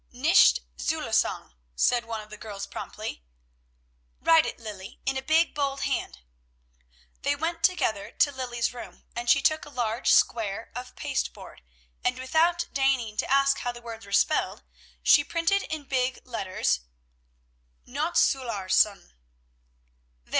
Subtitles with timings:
[0.11, 3.23] "Nicht Zulassung," said one of the girls promptly.
[4.19, 6.21] "Write it, Lilly, in a big, bold hand."
[7.21, 11.61] They went together to Lilly's room; and she took a large square of pasteboard,
[12.03, 14.63] and, without deigning to ask how the words were spelled,
[15.03, 16.79] she printed in big letters:
[17.85, 19.13] "NOTTZ ULLARSG." "There!"